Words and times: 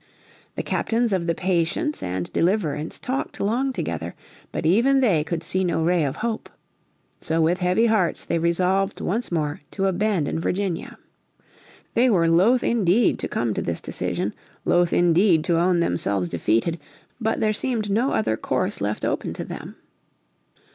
The 0.55 0.63
Captains 0.63 1.13
of 1.13 1.27
the 1.27 1.35
Patience 1.35 2.01
and 2.01 2.33
Deliverance 2.33 2.97
talked 2.97 3.39
long 3.39 3.71
together, 3.71 4.15
but 4.51 4.65
even 4.65 4.99
they 4.99 5.23
could 5.23 5.43
see 5.43 5.63
no 5.63 5.83
ray 5.83 6.03
of 6.03 6.15
hope. 6.25 6.49
So 7.19 7.39
with 7.39 7.59
heavy 7.59 7.85
hearts 7.85 8.25
they 8.25 8.39
resolved 8.39 8.99
once 8.99 9.31
more 9.31 9.61
to 9.69 9.85
abandon 9.85 10.39
Virginia. 10.39 10.97
They 11.93 12.09
were 12.09 12.27
loath 12.27 12.63
indeed 12.63 13.19
to 13.19 13.27
come 13.27 13.53
to 13.53 13.61
this 13.61 13.79
decision, 13.79 14.33
loath 14.65 14.91
indeed 14.91 15.43
to 15.43 15.59
own 15.59 15.81
themselves 15.81 16.29
defeated. 16.29 16.79
But 17.19 17.39
there 17.39 17.53
seemed 17.53 17.91
no 17.91 18.11
other 18.13 18.35
course 18.35 18.81
left 18.81 19.05
open 19.05 19.33
to 19.33 19.43
them. 19.45 19.75